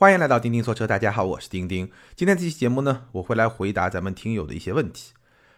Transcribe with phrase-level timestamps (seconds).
[0.00, 1.90] 欢迎来到钉钉说车，大家好，我是钉钉。
[2.16, 5.12] 今天这期节目呢，我会来回答咱们听友的一些问题。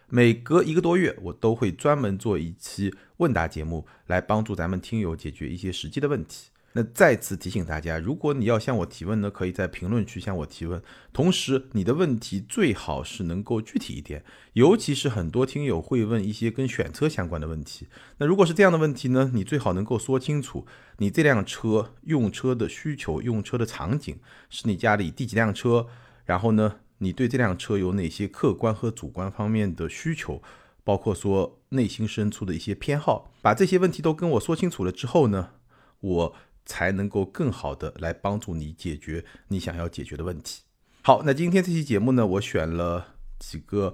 [0.09, 6.49] 每隔一个多月，我都会专门做一期问答节目，来帮助咱们听友解决一些实际的问题。
[6.75, 10.81] 那再次提醒大家，如果你要向我提问呢，可以在评论区向我提问。
[11.13, 17.87] 同时，你的问题最好是能够具体一点，尤其是很多听友会问一些跟选车相关的问题。
[18.17, 20.65] 那如果是这样的问题呢，你最好能够说清楚
[20.97, 24.17] 你这辆车用车的需求、用车的场景
[24.49, 25.85] 是你家里第几辆车，
[26.25, 30.41] 然后呢，你对这辆车有哪些客观和主观方面的需求，
[30.83, 33.31] 包括说内心深处的一些偏好。
[33.43, 35.51] 把这些问题都跟我说清楚了之后呢，
[35.99, 36.35] 我。
[36.65, 40.63] 才能够更好的来帮助你解决你想要解决的问题。
[41.01, 43.93] 好，那今天这期节目呢，我选了几个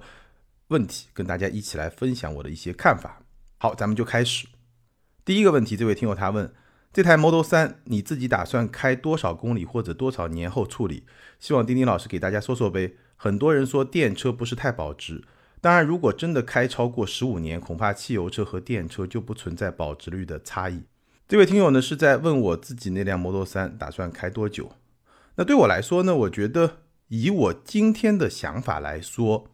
[0.68, 3.22] 问题跟大家一起来分享我的一些看法。
[3.58, 4.46] 好，咱们就开始。
[5.24, 6.52] 第一个问题，这位听友他问：
[6.92, 11.04] 这台 Model 三你自己打算开多少公里或者多少年后处理？
[11.38, 12.94] 希望丁丁老师给大家说说呗。
[13.16, 15.22] 很多人说电车不是太保值，
[15.60, 20.84] 当然如果真的开超过十五年，恐怕汽油车和电车就不存在保值率的差异。
[21.30, 24.72] 这位听友呢是在问我自己那辆 Model 3打算开多久？
[25.36, 29.48] 那对我来说呢，我觉得以我今天的想法来说，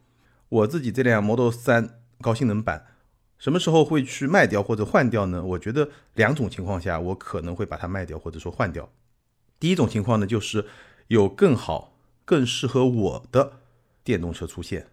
[0.49, 2.87] 我自己这辆 Model 3高性能版
[3.37, 5.43] 什么时候会去卖掉或者换掉呢？
[5.43, 8.89] 我觉得两种情况下我可能会把它卖掉或者说换掉。
[9.59, 10.65] 第一种情况呢，就是
[11.09, 11.93] 有更好、
[12.25, 13.59] 更适合我的
[14.03, 14.87] 电动车出现，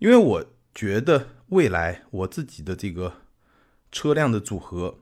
[0.00, 3.12] 因为我觉得未来我自己的这个
[3.92, 4.98] 车辆的组合。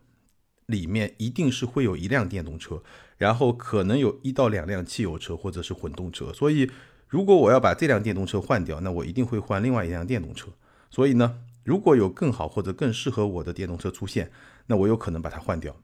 [0.66, 2.82] 里面一定是会有一辆电动车，
[3.18, 6.32] 然后可能有一到两辆汽油车或者是混动车。
[6.32, 6.70] 所以，
[7.08, 10.48] 如果我要把这辆电动车换掉，那我一定会换另外一辆电动车。
[10.90, 14.30] 所以呢，如果有更好或者更适合我的电动车出现，
[14.66, 15.76] 那我有可能把它换掉。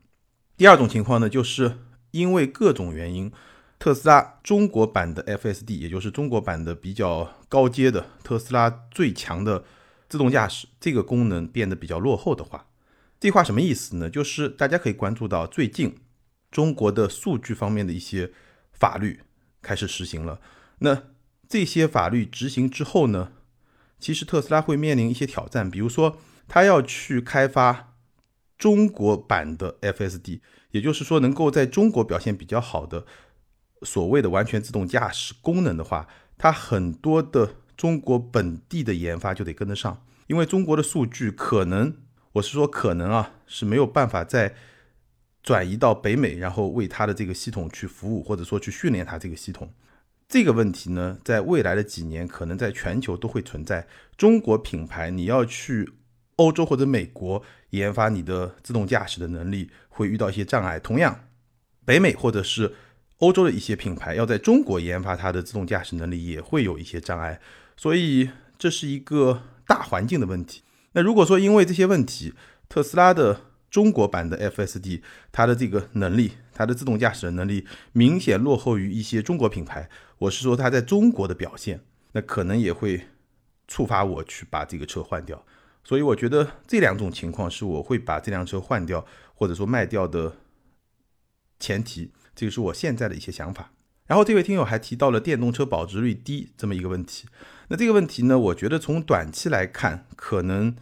[0.57, 1.79] 第二种情况呢，就是
[2.13, 3.31] 因为各种原因，
[3.79, 9.65] 特斯拉中国版的 FSD，也就是中国版的比较高阶的特斯拉最强的
[10.09, 12.67] 自动驾驶这个功能变得比较落后的话。
[13.21, 14.09] 这话什么意思呢？
[14.09, 15.99] 就是大家可以关注到，最近
[16.51, 18.33] 中国的数据方面的一些
[18.73, 19.21] 法律
[19.61, 20.41] 开始实行了。
[20.79, 21.03] 那
[21.47, 23.33] 这些法律执行之后呢，
[23.99, 26.17] 其实特斯拉会面临一些挑战，比如说
[26.49, 27.93] 他要去开发
[28.57, 33.05] 中国版的 FSD，也就是说能够在中国表现比较好的
[33.83, 36.09] 所谓的完全自动驾驶功能的话，
[36.39, 41.95] 它很多的中国本地的研发就得跟得上，因为中国的数据可能。
[42.35, 44.55] 我是说，可能啊是没有办法再
[45.43, 49.73] 转移到北美，然后为它的这个系统去服务，或者说去训练它这个系统。
[50.29, 53.89] 这个问题呢，在未来的几年，可能在全球都会存在。
[54.17, 55.91] 中国品牌你要去
[56.37, 60.79] 欧洲或者美国研发你的自动驾驶的能力，会遇到一些障碍。
[60.79, 61.25] 同样，
[61.85, 62.77] 北美或者是
[63.19, 67.41] 欧洲的一些品牌要在中国研发它的自动驾驶能力，也会有一些障碍。
[67.77, 70.63] 所以，这是一个大环境的问题。
[70.93, 72.35] 那如果说因为这些问题，
[72.69, 81.81] 特斯拉的中国版的 FSD 它的这个能力，它的自动驾驶的能力明显落后于一些中国品牌，我是说它在中国的表现，
[82.13, 83.07] 那可能也会
[83.69, 85.45] 触发我去把这个车换掉。
[85.85, 90.37] 所以我觉得这两种情况是我会把这辆车换掉或者说卖掉的
[91.59, 93.73] 前提，这个是我现在的一些想法。
[94.11, 97.29] 然后这位听友还提到了电动车保值率低这么一个问题。
[97.69, 98.37] 那这个问题呢？
[98.37, 100.75] 我觉得从短期来看，可能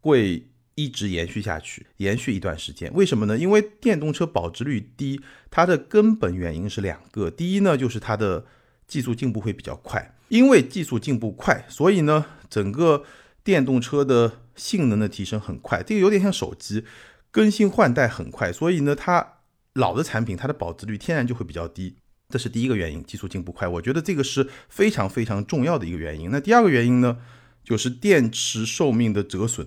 [0.00, 2.90] 会一直延续下去，延续一段时间。
[2.94, 3.36] 为什么呢？
[3.36, 5.20] 因为电动车保值率低，
[5.50, 7.28] 它的根本原因是两个。
[7.30, 8.46] 第一呢，就是它的
[8.86, 13.04] 技术进步会比较快，因为技术进步快，所以呢，整个
[13.44, 15.82] 电动车的性能的提升很快。
[15.82, 16.86] 这个有点像手机
[17.30, 19.34] 更新换代很快，所以呢，它
[19.74, 21.96] 老的产品它的保值率天然就会比较低。
[22.30, 26.30] 这是第一个原因，技术进步快，我觉得这个是非常非常重要的一个原因。
[26.30, 27.18] 那第二个原因呢，
[27.64, 29.66] 就是电池寿命的折损。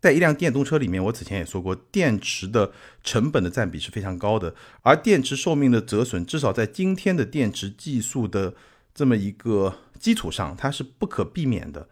[0.00, 2.72] 在一辆电动车里面，我此前也说过，电池的
[3.04, 8.54] 成本的占比是非常高的，而电池寿命的折损，至少在今天的电池技术的
[8.94, 11.86] 这么一个基础上，它是不可避免的。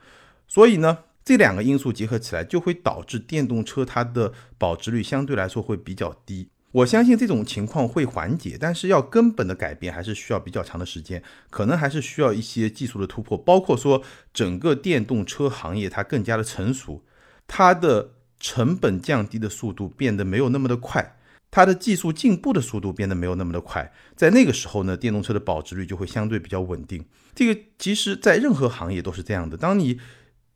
[0.47, 6.49] 所以呢，这两个因素结合起来，就会导致电动车它的保值率相对来说会比较低。
[6.73, 14.03] 我相信这种情况会缓解，但是要根本的改变还是需要比较长的时间，可能还是需要一些技术的突破，包括说
[14.35, 17.03] 整个电动车行业它更加的成熟，
[17.47, 21.17] 它的成本降低的速度变得没有那么的快，
[21.51, 27.03] 它的技术进步的速度变得没有那么的快，在那个时候呢，电动车的保值率就会相对比较稳定。
[27.35, 29.99] 这个其实在任何行业都是这样的，当你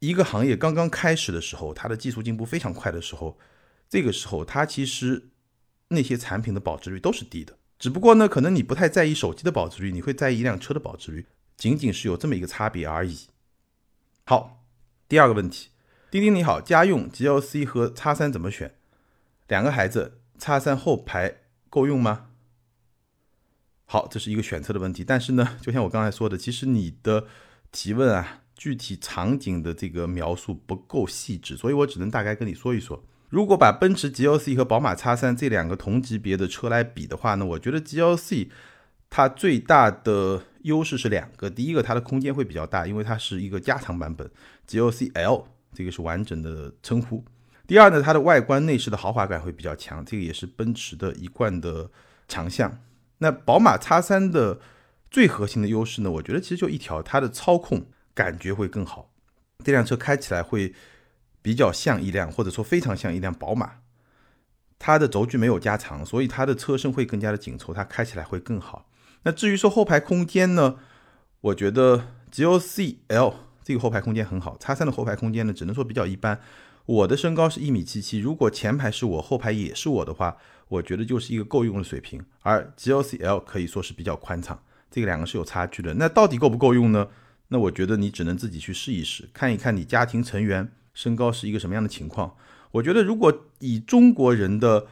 [0.01, 3.39] 一个行业刚刚开始的时候，它的技术进步非常快的时候，
[3.89, 5.31] 这个时候它其实。
[5.93, 13.29] 那些产品的保值率都是低的，只不过呢，可能你不太在意手机的保值率，你会在意一辆车的保值率，仅仅是有这么一个差别而已。
[14.25, 14.65] 好，
[15.09, 15.71] 第二个问题，
[16.11, 18.75] 丁丁你好，家用 GLC 和叉三怎么选？
[19.49, 22.31] 两个孩子，叉三后排够用吗？
[23.85, 25.05] 好，这是一个选车的问题。
[25.05, 27.27] 但是呢，就像我刚才说的，其实你的
[27.71, 33.05] 提问啊，具体场景的这个描述不够细致，所以我只能大概跟你说一说。
[33.33, 38.51] 如果把奔驰 GLC 和宝马 X3 这两个同级别的车来比的话呢，我觉得 GLC
[39.09, 41.49] 它最大的优势是两个。
[41.49, 44.31] 第一个，它的空间会比较大，因为它是一个加长版本
[44.69, 47.25] GLC L，这个是完整的称呼。
[47.67, 51.91] 第二呢，它的外观内饰的豪华感会比较强，这个也是奔驰的一贯的
[52.29, 52.81] 强项。
[53.17, 54.61] 那宝马 X3 的
[55.11, 59.11] 最核心的优势呢，我觉得其实就一条，它的操控感觉会更好，
[59.65, 60.75] 这辆车开起来会。
[61.43, 63.73] 比较像一辆，或者说非常像一辆宝马，
[64.79, 68.89] 它的轴距没有加长，所以它的车身会更加的紧凑，它开起来会更好。
[69.25, 70.77] 那至于说后排空间呢，
[71.41, 76.41] 我觉得 G O C L 这个后排空间很好，叉三的后排空间呢，只能说比较一般。
[76.85, 80.37] 我的身高是一米七七，如果前排是我，后排也是我的话，
[80.67, 82.25] 我觉得就是一个够用的水平。
[82.41, 84.61] 而 G O C L 可以说是比较宽敞，
[84.91, 85.95] 这个两个是有差距的。
[85.95, 87.09] 那到底够不够用呢？
[87.49, 90.73] 那我觉得你只能自己去试一试，看一看你家庭成员。
[90.95, 92.37] 身高是一个什么样的情况？
[92.73, 94.87] 我觉得，如果以中国人的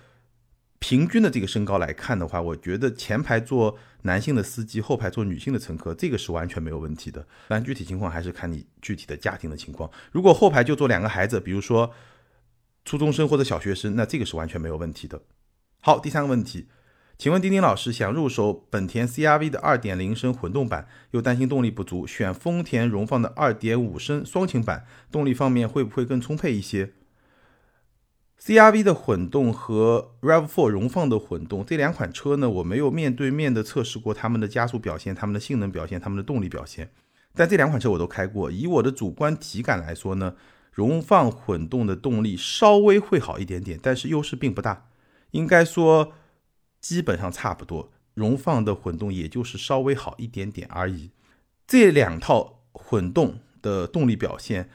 [0.79, 7.27] 平均的这个身高来看的话，我觉得前排坐男性的司机，后排坐女性的乘客，这个是完全没有问题的。
[7.49, 9.91] 但具体情况还是看你具体的家庭的情况。
[10.13, 11.93] 如果后排就坐两个孩子，比如说
[12.85, 15.23] 初中生或者小学生，那这个是完全没有问题的。
[15.81, 16.69] 好，第三个问题。
[17.21, 26.95] 请问丁丁老师，想入手本田 CR-V 的2.0升混动版，又担心动力不足，选丰田荣放的2.5升双擎版，动力方面会不会更充沛一些
[28.41, 36.91] ？CR-V 的混动和 RAV4 荣放的混动这两款车呢，我没有面对面的测试过它们的加速表现、它们的性能表现、它们的动力表现，
[37.35, 38.51] 但这两款车我都开过。
[38.51, 40.37] 以我的主观体感来说呢，
[40.73, 44.87] 荣放混动的动力稍微会好一点点，但是优势并不大，
[45.33, 46.15] 应该说。
[46.81, 51.11] 基本上差不多，荣放的混动也就是稍微好一点点而已。
[51.67, 54.69] 这两套混动的动力表现，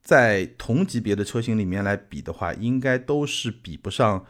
[0.00, 4.24] 在同级别的车型里面来比的话，应该都是比不上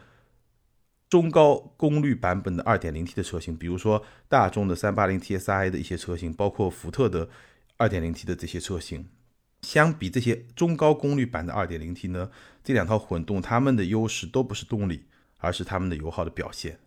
[1.09, 7.29] 中高功率版本的 2.0T 的车型，比如说大众的 380TSI 的一些车型，包括福特的
[7.77, 9.07] 2.0T 的这些车型。
[9.61, 12.31] 相比这些中高功率版的 2.0T 呢，
[12.63, 15.05] 这两套混动它们的优势都不是动力，
[15.37, 16.79] 而是它们的油耗的表现。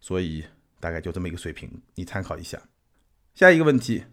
[0.00, 0.44] 所以
[0.80, 2.62] 大概就这么一个水平，你参考一下。
[3.34, 4.04] 下一个问题，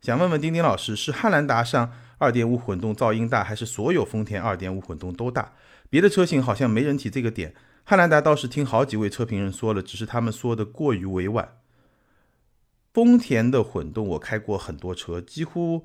[0.00, 5.52] 想问问丁丁老师，是汉兰达上2.5混动噪音大，还是所有丰田2.5混动都大？
[5.88, 7.54] 别的车型好像没人提这个点，
[7.84, 11.58] 汉兰达倒是听好几位车评人说了，只是他们说的过于委婉。
[12.92, 15.84] 丰田的混动我开过很多车，几乎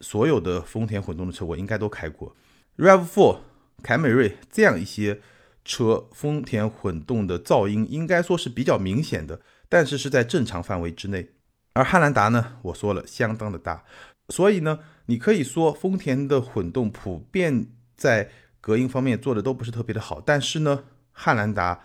[0.00, 2.36] 所有的丰田混动的车我应该都开过
[2.78, 3.38] ，RAV4、
[3.82, 5.20] 凯美瑞这样一些。
[5.64, 11.30] 车丰田混动的噪音应该说是比较明显的，但是是在正常范围之内。
[11.72, 13.82] 而汉兰达呢，我说了相当的大，
[14.28, 17.66] 所以呢，你可以说丰田的混动普遍
[17.96, 18.30] 在
[18.60, 21.82] 隔音方面做的都不是特别的好，但是呢，汉兰达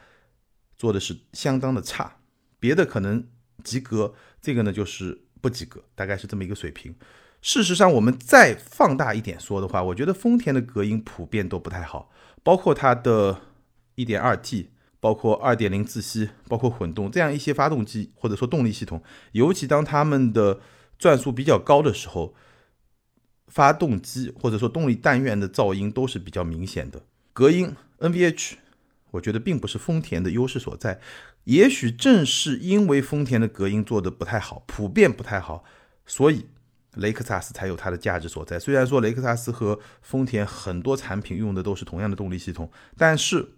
[0.76, 2.18] 做的是相当的差，
[2.60, 3.26] 别的可能
[3.64, 6.94] 及格，这个呢就是不及格，大概是这么一个水平。
[7.42, 12.12] 事实上，我们再放大一点说的话，我觉得丰田的隔音普遍都不太好，
[12.44, 13.42] 包括它的。
[14.06, 14.68] 1.2T，
[15.02, 19.04] 包括2.0自吸，包括混动这样一些发动机或者说动力系统，
[19.34, 20.62] 尤其当它们的
[20.98, 22.34] 转速比较高的时候，
[23.48, 27.02] 发动机或者说动力单元的噪音都是比较明显的。
[27.34, 28.54] 隔音 NVH，
[29.12, 31.02] 我觉得并不是丰田的优势所在，
[31.44, 35.66] 也许正是因为丰田的隔音做的不太好，普遍不太好，
[36.06, 36.46] 所以
[36.96, 38.58] 雷克萨斯才有它的价值所在。
[38.58, 43.56] 虽然说雷克萨斯和丰田很多产品用的都是同样的动力系统，但是。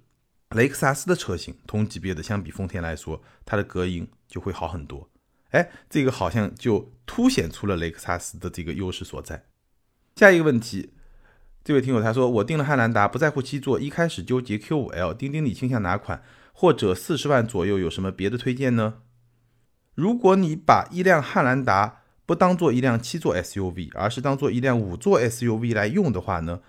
[0.52, 5.10] 雷克萨斯的车型同级别的相比丰田来说，它的隔音就会好很多。
[5.52, 9.46] 哎，这个好像就凸显出了雷克萨斯的这个优势所在。
[10.16, 10.94] 下一个问题，
[11.64, 16.22] 这位听友他说：“我订了汉兰达，不在乎七座，一开始纠结 Q5L，钉钉你倾向哪款？
[16.54, 18.96] 或者四十万左右有什么别的推荐呢？”
[19.96, 26.62] 如果你把一辆汉兰达不当做一辆七座 SUV，而是当做一辆五座 SUV 来用的话呢？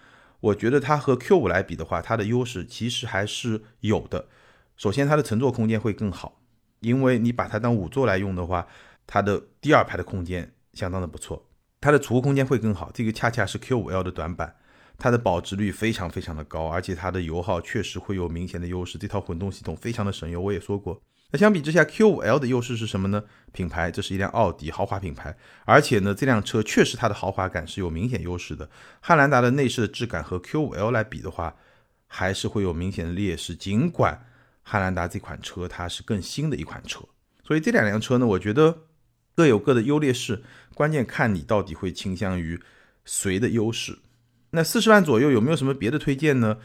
[0.42, 4.28] 我觉得它和 Q5 来比的话，它的优势其实还是有的。
[4.76, 6.40] 首先，它的乘坐空间会更好，
[6.80, 8.66] 因为你把它当五座来用的话，
[9.06, 11.48] 它的第二排的空间相当的不错。
[11.80, 14.56] 它的储物空间会更好，这个恰恰是 Q5L 的短板。
[14.98, 18.98] 它的保值率非常非常的高，而且它的油耗确实会有明显的优势。
[18.98, 21.00] 这套混动系统非常的省油，我也说过。
[21.32, 23.24] 那相比之下，Q5L 的优势是什么呢？
[23.52, 25.34] 品牌，这是一辆奥迪豪华品牌，
[25.64, 28.68] 而且呢，这辆车确实它的豪华感是有明显优势的。
[29.00, 31.56] 汉兰达的内饰的质感和 Q5L 来比的话，
[32.06, 33.56] 还是会有明显的劣势。
[33.56, 34.26] 尽管
[34.62, 37.00] 汉兰达这款车它是更新的一款车，
[37.42, 38.82] 所以这两辆车呢，我觉得
[39.34, 40.42] 各有各的优劣势，
[40.74, 42.60] 关键看你到底会倾向于
[43.06, 43.98] 谁的优势。
[44.50, 46.58] 那四十万左右有没有什么别的推荐呢？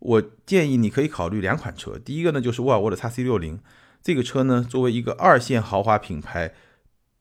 [0.00, 3.58] 我建议你可以考虑两款车，第一个呢就是沃尔沃的 x C 六零。
[4.02, 6.52] 这个车呢，作为一个二线豪华品牌，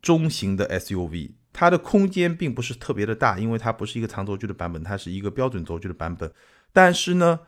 [0.01, 6.31] 中型的 SUV，它的空间并不是特别的大，因为它不是一个长轴距的版本，它是一个标准轴距的版本。
[6.73, 7.41] 但是呢，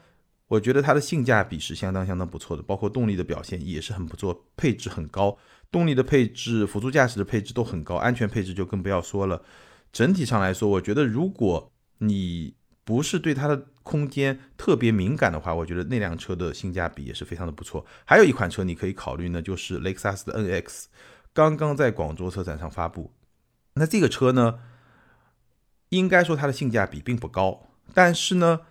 [0.47, 5.37] 我觉得它的性价比是相当相当不错的，包括动力的表现也是很不错，配置很高，
[5.71, 9.41] 动力的配置、辅助驾驶的配置都很高，安全配置就更不要说了。
[9.91, 12.53] 整体上来说，我觉得如果你
[12.85, 17.85] 不是对它的空间特别敏感的话，我觉得那辆车的性价比也是非常的不错。
[18.05, 20.85] 还有一款车你可以考虑呢，就是雷克萨斯的 NX，
[21.33, 23.11] 刚刚在广州车展上发布。
[23.75, 24.59] 那这个车呢，
[25.89, 28.61] 应该说它的性价比并不高，但是呢，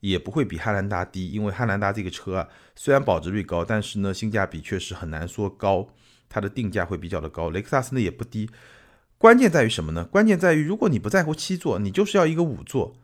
[0.00, 5.88] 也不会比汉兰达低，因为汉兰达这个车啊，虽然保值率高，但是呢，性价比确实很难说高，
[6.28, 7.50] 它的定价会比较的高。
[7.50, 8.50] 雷克萨斯呢也不低，
[9.18, 10.04] 关键在于什么呢？
[10.04, 12.94] 关键在于如果你不在乎七座，你就是要一个五座。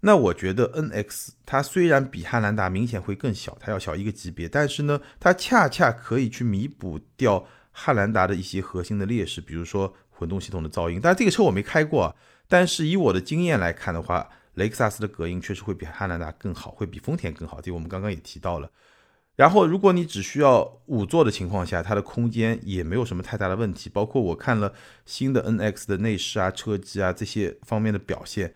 [0.00, 11.00] 那我觉得 N X 它虽然比汉兰达明显会更小，它要小一个级别，但是呢，它恰恰可以去弥补掉汉兰达的一些核心的劣势，比如说混动系统的噪音。
[11.02, 12.14] 但这个车我没开过，
[12.46, 17.60] 但是以我的经验来看的话，雷克萨斯的隔音确实会比汉兰达更好，会比丰田更好。
[17.60, 18.70] 这个我们刚刚也提到了。
[19.34, 23.90] 然后如果你只需要五座的情况下，它的空间也没有什么太大的问题。
[23.90, 24.72] 包括我看了
[25.06, 28.54] 新的 N X 的内饰啊、车机啊这些方面的表现。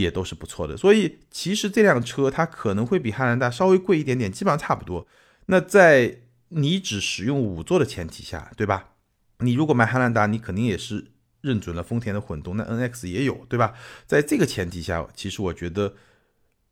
[0.00, 5.06] 也都是不错的，所以其实这辆车它可能会比汉兰达稍微贵一点点，基本上差不多。
[5.46, 8.94] 那在你只使用五座的前提下，对吧？
[9.38, 13.74] 你如果买汉兰达，你肯定也是认准了丰田的混动，那 NX 也有，对吧？
[14.04, 15.94] 在这个前提下，其实我觉得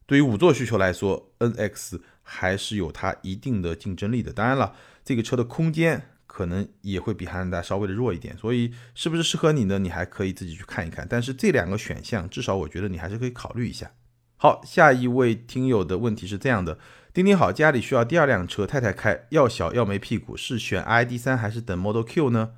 [0.06, 4.32] 对于五座需求来说，NX 还是有它一定的竞争力的。
[4.32, 4.74] 当然了，
[5.04, 6.08] 这个车的空间。
[6.34, 9.78] 可能也会比汉兰达稍微的弱一点，所以是不是适合你呢？
[9.78, 11.06] 你还可以自己去看一看。
[11.06, 13.90] 但是这两个选项，至少我觉得你还是可以考虑一下。
[14.38, 16.78] 好，下一位听友的问题是这样的：
[17.12, 22.52] 丁丁好，家里需要第二辆车，太太开，要小要没屁股，是选 ID.3 还是等 Model Q 呢？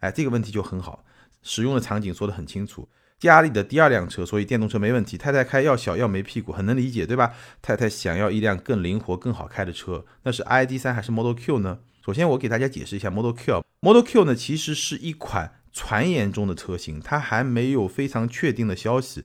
[0.00, 1.04] 哎，这个问题就很好，
[1.40, 2.88] 使用的场景说的很清楚，
[3.20, 5.16] 家里的第二辆车，所以电动车没问题。
[5.16, 7.32] 太太开要小要没屁股，很能理解，对吧？
[7.62, 11.78] 太太想要一辆更灵活、更好开的车，那是 ID.3 还是 Model Q 呢？
[12.04, 13.62] 首先，我给大家解释一下 Model Q。
[13.80, 19.24] Model Q 呢，其实是一款传言中的车型，它还没有非常确定的消息。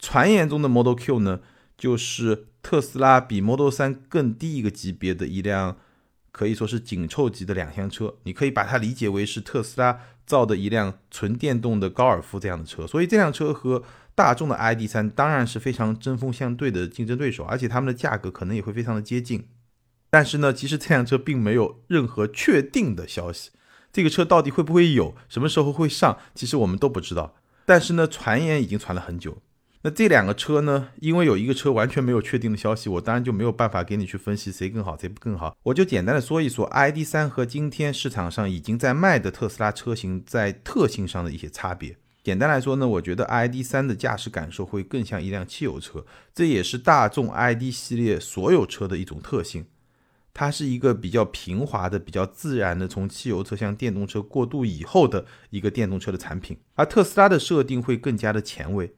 [0.00, 1.40] 传言中的 Model Q 呢，
[1.78, 5.76] 就是特斯拉比 Model 3更低一个级别的一辆，
[6.32, 8.16] 可以说是紧凑级的两厢车。
[8.24, 12.84] 你可以把它理解为是特斯拉造的一辆纯电动的高尔夫这样的车。
[12.84, 13.84] 所以这辆车和
[14.16, 19.46] 大众的 ID.3 当然是非常针锋相对的竞争对手，而且它们的价格可能也会非常的接近。
[20.10, 23.50] 但是呢，其实这辆车并没有任何确定的消息，
[23.92, 27.34] 这个车到底会不会有，什么时候会上，其实我们都不知道。
[27.64, 29.38] 但是呢，传言已经传了很久。
[29.82, 35.56] 那这两个车呢，因为有一个车完全没有确定的消息，我当然就没有办法给你去分析谁更好，谁不更好。
[35.62, 41.96] 我就简单的说一说 ID.3 和今天市场上已经在卖的特斯拉车型在特性上的一些差别。
[42.24, 49.66] 简单来说呢，我觉得 ID.3 的驾驶感受会更像一辆汽油车，这也是大众 ID 系列所有车的一种特性。
[50.38, 58.94] 它是一个比较平滑的、比较自然的从汽油车向电动车过渡以后的一个电动车的产品，而特斯拉的设定会更加的前卫。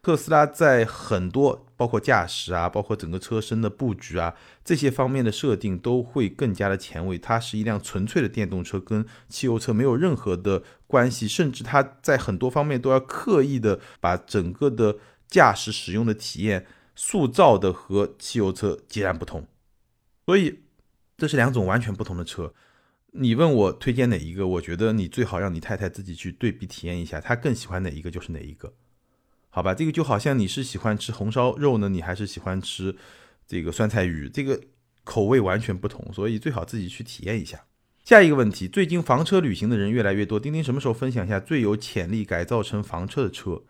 [0.00, 7.18] 特斯拉在很多包括驾驶啊、包括整个车身的布局啊这些方面的设定都会更加的前卫。
[7.18, 14.96] 它是一辆纯粹的电动车，跟汽油车没有任何的关系，甚至它在很多方面都要刻意的把整个的
[15.28, 19.46] 驾驶使用的体验塑造的和汽油车截然不同。
[20.26, 20.60] 所以，
[21.16, 22.54] 这是两种完全不同的车。
[23.12, 24.46] 你问我推荐哪一个？
[24.46, 28.72] 我觉得你最好让你太太自己去对比体验一下，她更喜欢哪一个就是哪一个，
[29.50, 29.74] 好吧？
[29.74, 32.96] 这个就好像你是喜欢吃红烧肉呢，你还是喜欢吃
[33.46, 34.60] 这个酸菜鱼，这个
[35.04, 37.64] 口味完全不同，所以最好自己去体验一下。
[38.02, 43.62] 下一个问题，最近房车旅行的人越来越多，丁丁什么时候分享一下最有潜力改造成房车的车？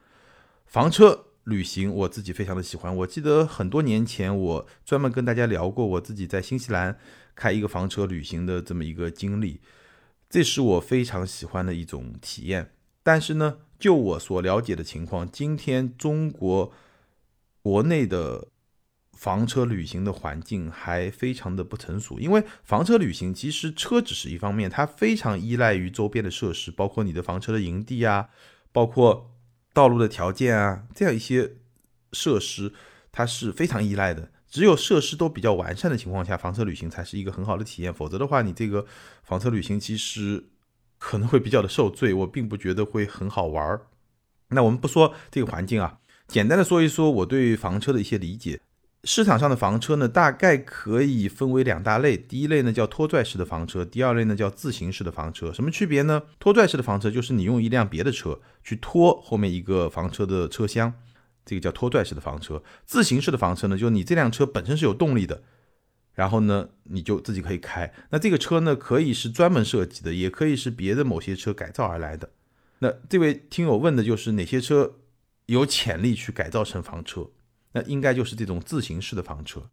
[0.67, 1.27] 房车。
[1.45, 6.99] 旅行我自己非常的喜欢，我记得很多年前我专门跟大家聊过我自己在新西兰
[7.35, 9.61] 开一个房车旅行的这么一个经历，
[10.31, 12.71] 这是我非常喜欢的一种体验。
[13.03, 16.73] 但是呢，就我所了解的情况，今天中国
[17.61, 18.49] 国内的
[19.13, 28.31] 房车旅行的环境还非常的不成熟，因为房车旅行其实车只是一方面，它非常依赖于周边的设施，包括你的房车的营地啊，
[28.73, 29.34] 包括
[29.75, 31.57] 道路的条件啊，这样一些
[32.13, 32.73] 设施
[33.13, 34.31] 它是非常依赖的。
[34.49, 37.93] 只有设施都比较完善的情况下，房车旅行才是一个很好的体验。
[37.93, 38.87] 否则的话，你这个
[39.25, 40.47] 房车旅行其实
[40.97, 43.89] 可能会比较的受罪，我并不觉得会很好玩儿。
[44.51, 48.61] 那我们不说这个环境啊，简单的说一说我对房车的一些理解。
[49.05, 52.17] 市场上的房车呢，大概可以分为两大类。
[52.17, 55.53] 第一类呢叫拖拽式的房车，第二类呢叫自行式的房车。
[55.53, 56.23] 什么区别呢？
[56.39, 60.93] 拖拽式的房车就是你用一辆别的车去拖后面一个房车的车厢，
[61.45, 62.63] 这个叫拖拽式的房车。
[62.87, 65.43] 自行式的房车呢，就是你这辆车本身是有动力的，
[66.15, 67.93] 然后呢你就自己可以开。
[68.11, 72.31] 那这个车呢，可以是专门设计的，也可以是别的某些车改造而来的。
[72.79, 74.95] 那这位听友问的就是哪些车
[75.47, 77.29] 有潜力去改造成房车？
[77.75, 79.69] 那应该就是这种自行式的房车。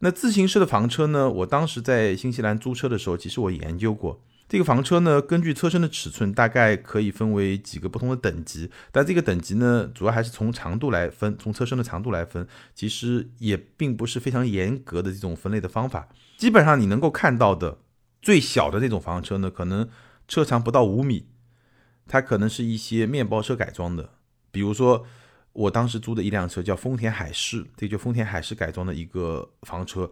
[0.00, 1.30] 那自行式的房车呢？
[1.30, 5.22] 我当时在新西兰租车的时候，其实我研究过这个房车呢。
[5.22, 8.68] 根据车身的尺寸，大概可以分为几个不同的等级。
[8.90, 12.46] 但这个等级呢，主要还是从长度来分，从车身的长度来分。
[12.74, 16.08] 其实也并不是非常严格的这种分类的方法。
[16.36, 17.78] 基本上你能够看到的
[18.20, 19.88] 最小的那种房车呢，可能
[20.26, 21.28] 车长不到五米，
[22.08, 24.10] 它可能是一些面包车改装的，
[24.50, 25.06] 比如说。
[25.54, 30.10] 我当时租的一辆车叫丰田海狮，这就丰田海狮改装的一个房车，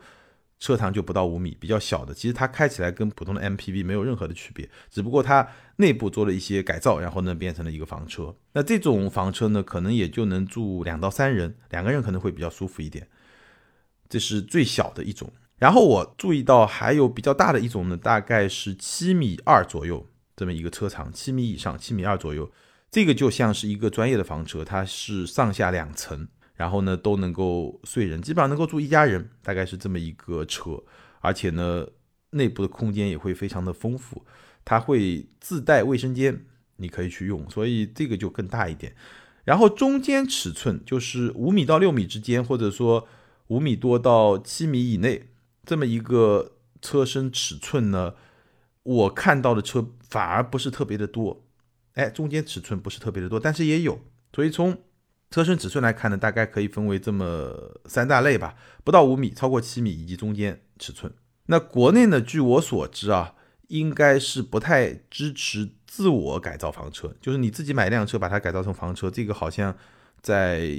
[0.61, 2.15] 车长就不到五米，比较小的。
[2.15, 5.47] 其实它开起来跟普通的 MPV 没有任何的区别，只不过它
[5.77, 8.35] 内部做了一些改造，然后呢变成了一个房车。
[8.53, 13.09] 那这种房车呢，可能也就能住两到三人，两个人可能会比较舒服一点。
[14.09, 15.33] 这是最小的一种。
[15.59, 22.49] 然后我注意到还有比较大的一种呢，大概是七米二左右这么一个车长，七米以上，七米二左右。
[22.93, 30.79] 这个就像是一个专业的房车，它是上下两层，然后呢都能够睡人，基本上能够住一家人，大概是这么一个车，
[31.21, 31.87] 而且呢
[32.33, 34.27] 内部的空间也会非常的丰富，
[34.63, 36.45] 它会自带卫生间，
[36.77, 38.95] 你可以去用，所以这个就更大一点。
[39.45, 43.09] 然后中间尺寸就是五米到六米之间，或者说
[43.47, 45.31] 五米多到七米以内
[45.65, 48.15] 这么一个车身尺寸呢，
[48.83, 51.43] 我看到的车反而不是特别的多。
[51.95, 54.01] 哎，中间尺寸不是特别的多，但是也有，
[54.33, 54.77] 所以从
[55.31, 61.13] 车身尺寸来看呢，大概可以分为这么三大类吧，不到五米，超过七米以及中间尺寸。
[61.47, 63.35] 那国内呢，据我所知啊，
[63.69, 69.77] 应该是不太支持自我改造房车，就是你自己买一辆车把它改造成房车，这个好像
[70.21, 70.71] 在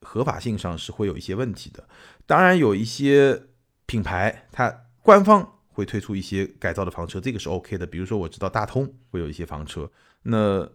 [0.00, 1.88] 合法性上是会有一些问题的。
[2.26, 3.42] 当然有一些
[3.86, 7.86] 品牌，它官方会推出一些改造的房车，这个是 OK 的。
[7.86, 9.90] 比如说我知道大通会有一些房车。
[10.22, 10.70] 那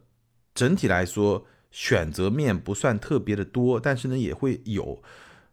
[0.53, 5.01] 整体来说，选择面不算特别的多，但是呢也会有。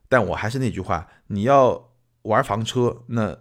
[0.08, 1.90] 但我还是那句话，你要
[2.22, 3.38] 玩房车，那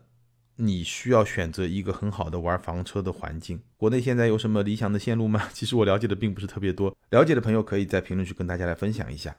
[0.58, 3.62] 你需要选择一个很好的玩房车的环境。
[3.78, 5.50] 国内现在有什么理想的线路吗？
[5.54, 9.36] 其实我了解的并不是特别多，了解的朋友可以在评论区跟大家来分享一下。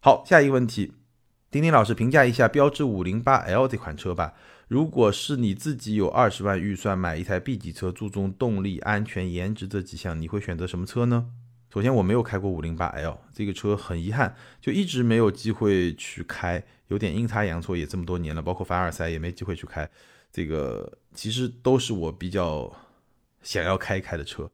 [0.00, 0.92] 好，下一个问题，
[1.50, 4.34] 丁丁老师评价一下标致五零八 L 这款车吧。
[4.68, 11.26] 如果是你自己有二十万预算买一台 B 级车，注重动力、安全、颜值这几项，你会选择什么车呢？
[11.72, 19.88] 首先，我没有开过五零八 L 这个车，很遗憾，就一直没有机会去开，有点阴差阳错，也这么多年了，包括凡尔赛也没机会去开。
[20.32, 22.74] 这个其实都是我比较
[23.42, 24.50] 想要开一开的车。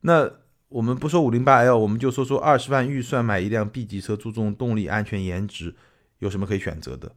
[0.00, 0.30] 那
[0.68, 5.74] 我们不说五零八 L，我们就说说二十万预算买一辆 B 级车，注重动力、安全、颜值，
[6.20, 7.14] 有什么可以选择的？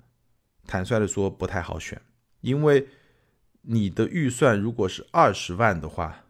[0.66, 2.02] 坦率的说，不太好选。
[2.42, 2.89] 因为
[3.62, 6.26] 你的预算如果是二十万的话，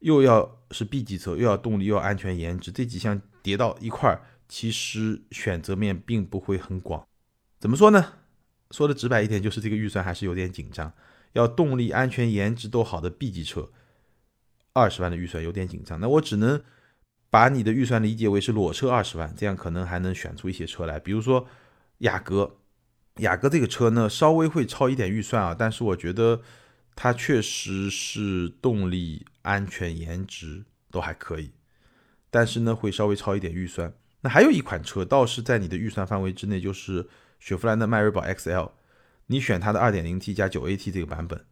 [0.00, 7.04] 又要是 B 级车，又要动力，又要安全、颜值，这几项叠到一块儿，其实选择面并不会很广。
[7.58, 8.12] 怎么说呢？
[8.70, 10.92] 说的直白一点，就是这个预算还是有点紧张。
[11.32, 13.70] 要动力、安全、颜值都好的 B 级车，
[14.72, 15.98] 二十万的预算有点紧张。
[16.00, 16.62] 那我只能
[17.30, 21.46] 把你的预算理解为是裸车二十万，这样可能还能选出一些车来，比如说
[21.98, 22.56] 雅阁。
[23.16, 26.40] 雅阁这个车呢，稍微会超一点预算啊，但是我觉得
[26.94, 31.50] 它确实是动力、安全、颜值都还可以，
[32.30, 33.92] 但是呢会稍微超一点预算。
[34.20, 37.08] 那还有一款车倒是在你的预算范围之内，就是
[37.40, 38.70] 雪佛兰的迈锐宝 XL，
[39.26, 41.44] 你选它的 2.0T 加 9AT 这个版本，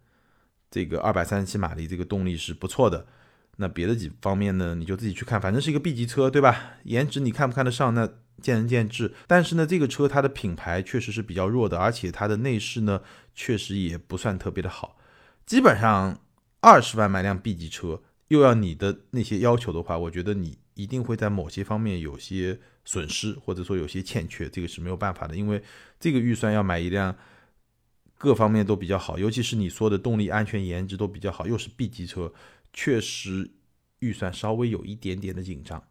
[0.71, 3.09] 这个237马力，这个动力是不错的。
[3.57, 6.75] 那别的几方面呢，你就自己去看，反正是一个 B 级车，对吧？
[6.85, 7.93] 颜值你看不看得上？
[7.93, 8.09] 那。
[8.42, 13.03] 见仁见智，但是呢，这个车它的品牌确实是比较弱的，而且它的内饰呢，
[13.35, 14.99] 确实也不算特别的好。
[15.44, 16.20] 基本上
[16.61, 25.62] 二十万买辆 B 级车，又要你的那些要求的话，我觉得你一定会在某些方面有些损失，或者说有些欠缺，这个是没有办法的，因为
[25.99, 27.16] 这个预算要买一辆
[28.18, 32.33] 各方面都比较好，尤其是你说的动力、安全、颜值都比较好，又是 B 级车，
[32.72, 33.51] 确实
[34.01, 35.83] 预算稍微有一点点的紧张。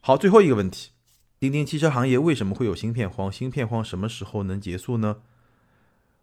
[0.00, 0.90] 好，最后一个问题，
[1.42, 3.32] 钉钉汽车行业为什么会有芯片荒？
[3.32, 5.22] 芯片荒什么时候能结束呢？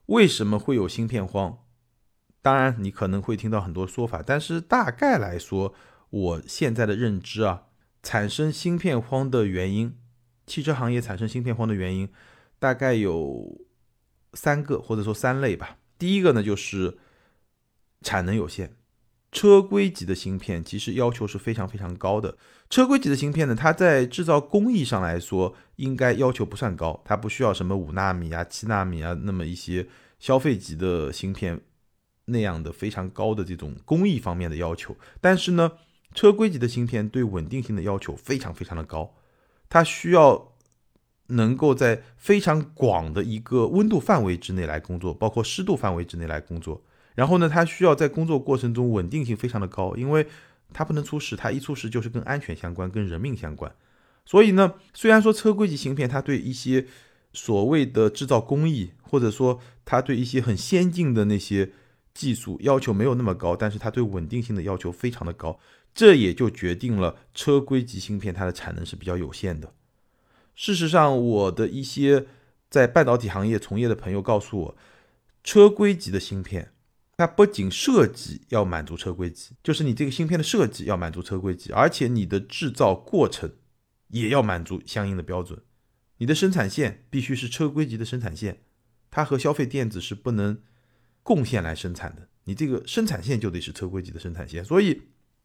[0.06, 1.58] 为什么会有芯片荒？
[2.42, 5.74] 当然，你可能会听到很多说法，但是大概来说，
[6.10, 7.64] 我现在的认知啊，
[8.02, 9.94] 产生芯片荒的原因，
[10.48, 12.08] 汽车行业产生芯片荒的原因，
[12.58, 13.60] 大概有
[14.36, 15.80] 三个或者说三类吧。
[15.98, 16.98] 第一个呢，就是
[18.02, 18.78] 产能有限，
[19.32, 22.38] 车规级的芯片其实要求是非常非常高的。
[22.70, 29.88] 车规级的芯片呢，它在制造工艺上来说，应该要求不算高，它不需要什么五纳米啊、七纳米啊那么一些
[30.20, 31.62] 消费级的芯片。
[32.32, 35.72] 那样的非常高的这种工艺方面的要求，但是呢，
[36.14, 39.16] 车规级的芯片对稳定性的要求非常非常的高，
[39.68, 40.54] 它需要
[41.26, 46.80] 能够在非常广的一个温度范围之内来工作，包括湿度范围之内来工作。
[47.16, 50.28] 然后呢，它需要在工作过程中稳定性非常的高，因为
[50.74, 53.74] 它不能出事，它一出事就是跟安全相关，跟人命相关。
[54.26, 56.86] 所以呢，虽然说车规级芯片它对一些
[57.34, 61.72] 所谓的制造工艺，或者说它对一些很先进的那些。
[62.12, 65.58] 技术要求没有那么高，但是它对稳定性的要求非常的高，
[65.94, 69.72] 这也就决定了车规级芯片它的产能是比较有限的。
[70.54, 72.26] 事实上，我的一些
[72.70, 74.78] 在半导体行业从业的朋友告诉我，
[75.46, 76.74] 车规级的芯片，
[77.20, 83.52] 它不仅设计要满足车规级，就是你这个芯片的设计要满足车规级，而且你的制造过程
[84.08, 85.62] 也要满足相应的标准，
[86.20, 88.62] 你的生产线必须是车规级的生产线，
[89.12, 90.62] 它和消费电子是不能。
[91.22, 95.02] 贡献来生产的，你这个生产线就得是车规级的生产线，所以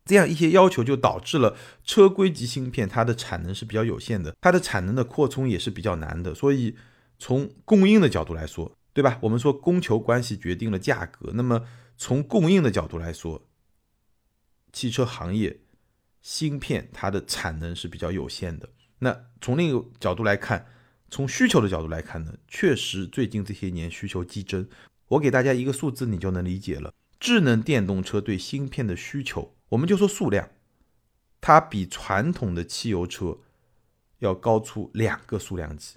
[0.06, 6.32] 这样一些要求就导致了车规级芯片它的产能是比较有限的，它的产能的扩充也是比较难的。
[6.32, 6.76] 所以
[7.18, 9.18] 从供应的角度来说，对吧？
[9.20, 11.66] 我们说供求关系决定了价格，那么
[11.98, 13.46] 从供应的角度来说，
[14.72, 15.60] 汽车行业
[16.22, 18.70] 芯片它的产能是比较有限的。
[19.00, 20.66] 那从另一个角度来看，
[21.10, 24.66] 从需求的角度来看呢，确实最近这些年需求激增。
[25.08, 26.94] 我给大家一个数字，你就能理解了。
[27.18, 30.48] 智能电动车对芯片的需求，我们就说数量，
[31.40, 33.38] 它比传统的汽油车
[34.20, 35.96] 要高出两个数量级。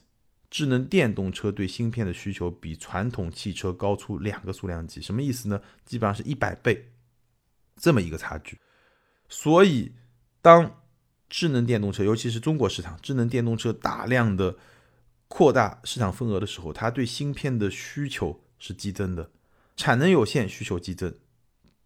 [0.57, 5.61] 智能电动车对芯片的需求比传统汽车高出两个数量级，什么意思呢？
[5.85, 6.89] 基本上是一百倍
[7.75, 8.57] 这么一个差距。
[9.29, 9.91] 所以，
[10.41, 10.81] 当
[11.29, 14.57] 智能电动车，尤其是中国市场，智能电动车大量的
[15.27, 18.41] 扩大市场份额的时候，它对芯片的需求。
[18.59, 19.29] 是激增的，
[19.75, 21.13] 产能有限，需求激增，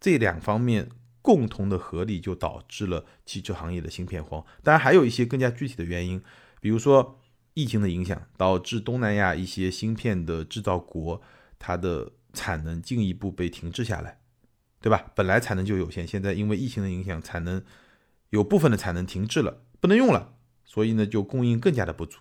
[0.00, 0.88] 这两方面
[1.20, 4.42] 共同的合力就导致了汽车行业的芯片荒。
[4.62, 6.22] 当然，还有一些更加具体的原因，
[6.62, 7.20] 比如说
[7.54, 11.20] 疫情的影响，导致东南亚一些芯片的制造国，
[11.58, 14.18] 它的产能进一步被停滞下来，
[14.80, 15.10] 对吧？
[15.14, 17.62] 本来产能就有限，现在因为疫情的影响，产能
[18.30, 20.34] 有部分的产能停滞了，不能用了，
[20.64, 22.20] 所以呢，就供应更加的不足。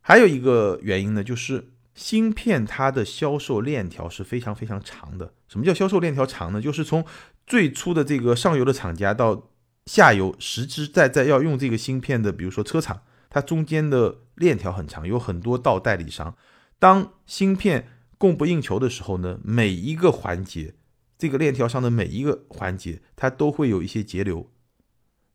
[0.00, 1.68] 还有一个原因呢，就是。
[1.94, 5.34] 芯片它的销售链条是非常非常长的。
[5.46, 6.58] 什么叫销售链条长呢？
[6.58, 7.04] 就是从
[7.46, 9.50] 最初的这个上游的厂家到
[9.84, 13.02] 下游实实在在要用这个芯片的，比如说车厂，
[13.32, 16.36] 它中间的链条很长，有很多道代理商。
[16.78, 20.74] 当芯片供不应求的时候呢，每一个环节，
[21.16, 24.52] 这个链条上的每一个环节，它都会有一些节流。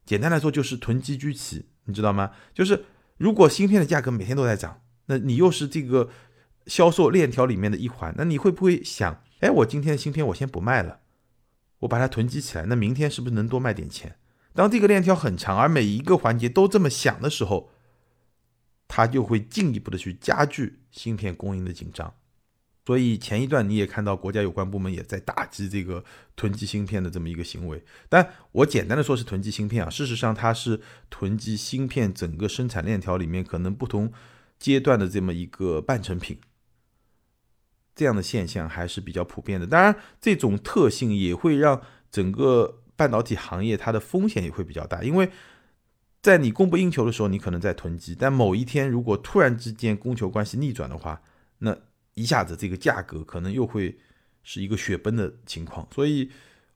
[0.05, 2.31] 简单来说就是囤积居奇，你知道吗？
[2.53, 2.85] 就是
[3.17, 6.09] 如果芯片的价格每天都在涨，那你又是这个。
[6.67, 10.99] 销售链条里面的一环，那你会不会想，哎，我今天的芯片我先不卖了，
[11.79, 14.17] 我把它囤积起来，那明天是不是能多卖点钱？
[14.53, 17.71] 当这个链条很长，而每一个环节都这么想的时候，
[18.87, 22.13] 它就会进一步的去加剧芯片供应的紧张。
[22.85, 26.05] 所以前一段你也看到国家有关部门也在打击这个
[26.37, 34.13] 囤积芯片的这么一个行为，但我简单的说是囤积芯片啊，事实上它是囤积芯片整个生产链条里面可能不同
[34.57, 36.39] 阶段的这么一个半成品。
[37.93, 45.29] 这样的现象还是比较普遍的，当然，这种特性也会让整个半导体行业它的风险也会比较大，因为
[46.27, 51.21] 在你供不应求的时候，你可能在囤积，但某一天如果突然之间供求关系逆转的话，
[51.59, 51.77] 那
[52.15, 53.97] 一下子这个价格可能又会
[54.43, 55.87] 是一个雪崩的情况。
[55.95, 56.29] 所以，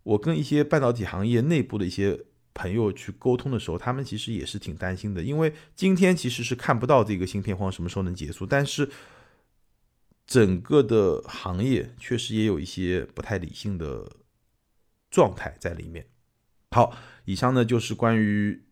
[0.03, 2.17] 我跟一些半导体行业内部的一些
[2.53, 8.89] 朋友去沟通的时候，他们其实也是挺担心的，因为今天其实是看不到这个芯片荒什么时候能结束，但是。
[10.27, 14.09] 整个的行业确实也有一些不太理性的
[15.09, 16.07] 状态在里面。
[16.69, 18.63] 好，以上呢就是关于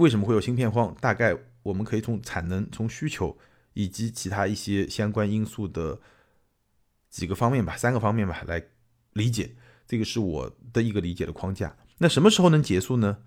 [0.00, 3.36] 为什么会有芯片荒，大概我们可以从产能、从需求
[3.74, 6.00] 以及其他一些相关因素的
[7.10, 8.64] 几个方面吧，三个方面吧来
[9.12, 9.54] 理解。
[9.86, 11.76] 这个是我的一个理解的框架。
[11.98, 13.18] 那什么时候能结束呢？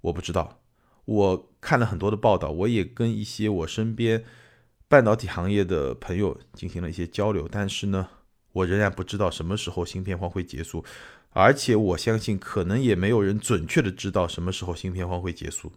[0.00, 0.62] 我不知道。
[1.04, 4.24] 我看了很多的报道，我也跟一些我身边
[4.88, 8.08] 半导体行业的朋友进行了一些交流，但是呢，
[8.52, 10.82] 我仍然不知道什么时候芯片荒会结束，
[11.30, 15.70] 而且我相信可能也没有人准确的知道什么时候芯片荒会结束。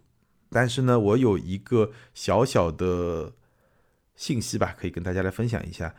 [0.50, 3.34] 但是呢，我有一个小小的
[4.16, 5.94] 信息吧，可以跟大家来分享一下，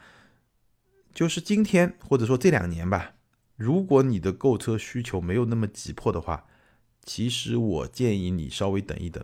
[1.13, 3.13] 就是今天或者说这两年吧。
[3.55, 6.45] 如果你的购车需求没有那么急迫的话，
[7.03, 9.23] 其实我建议你稍微等一等。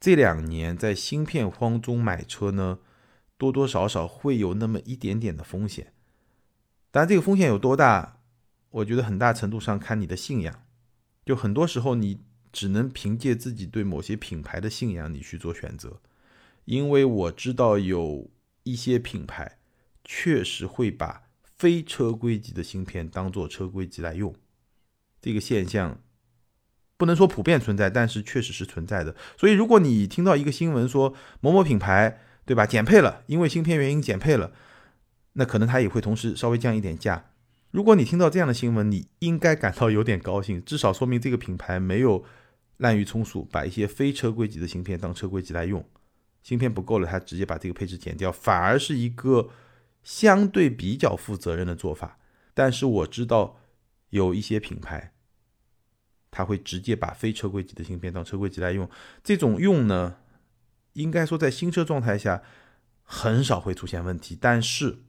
[0.00, 2.80] 这两年在芯片荒中买车呢，
[3.38, 5.92] 多多少少会有那么一点点的风险。
[6.90, 8.18] 当然，这个风险有多大，
[8.70, 10.64] 我觉得很大程度上看你的信仰。
[11.24, 16.00] 就很多时候你只能凭借自己对某些品牌的信仰，你去做选择。
[16.64, 18.30] 因为我知道有
[18.62, 19.58] 一些品牌
[20.04, 21.22] 确实会把。
[21.60, 24.34] 非车规级的芯片当做车规级来用，
[25.20, 26.00] 这个现象
[26.96, 29.14] 不能说普遍存在，但是确实是存在的。
[29.36, 34.52] 所以，如果你听到一个新闻说某某品牌对吧减配了，因为芯片原因减配了，
[35.34, 37.32] 那可能它也会同时稍微降一点价。
[37.72, 42.24] 如果你听到这样的新闻，你应该感到有点高兴，至少说明这个品牌没有
[42.80, 45.82] 滥竽充数，把一些非车规级的芯片当车规级来用。
[46.42, 49.48] 芯片不够了，它直接把这个配置减掉，反而是一个。
[50.02, 52.18] 相对比较负责任的做法，
[52.54, 53.60] 但是我知道
[54.08, 55.12] 有一些品牌，
[56.30, 58.88] 他会直接把非车规级的芯片当车规级来用。
[59.22, 60.16] 这种用呢，
[60.94, 62.42] 应该说在新车状态下
[63.02, 65.00] 很少会出现问题，但是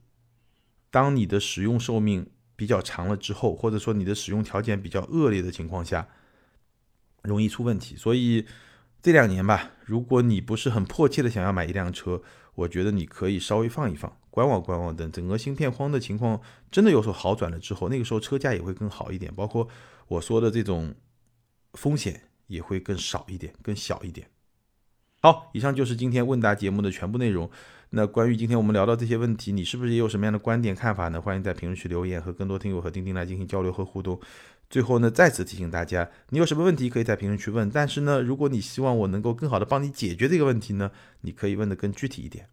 [0.90, 6.06] 当你的使用寿命比较长了之后，或者说你的使用条件比较恶劣的情况下，
[7.22, 7.96] 容易出问题。
[7.96, 8.46] 所以
[9.02, 12.22] 这两年吧，如果你不是很迫切的想要买一辆车，
[12.54, 14.16] 我觉得你可以稍微放一放。
[14.30, 19.68] 观望观望，等整个芯片荒的情况真的有所好转了之后，那个时候车价也会更好一点，包括
[20.08, 20.94] 我说的这种
[21.74, 24.28] 风险也会更少一点，更小一点。
[25.20, 27.50] 好，以上就是今天问答节目的全部内容。
[27.90, 31.20] 那关于今天我们聊到这些问题，你是不是也有什么样的观点看法呢？
[31.20, 34.18] 欢迎在评论区留言，和更多听友和钉钉来进行交流和互动。
[34.72, 42.46] 最后呢，再次提醒大家，你有什么问题可以在评论区问，但是呢，如果你希望我能够更好的帮你解决这个问题呢，你可以问的更具体一点。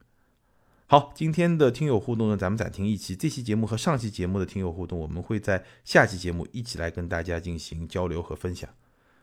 [0.86, 3.15] 好，今天的听友互动呢，咱们暂停一期。
[3.15, 8.69] 这期节目和上期节目的听友互动，我们会在下期节目一起来跟大家进行交流和分享。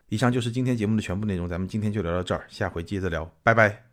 [0.08, 3.85] 以上就是今天节目的全部内容，咱们今天就聊到这儿，下回接着聊，拜拜。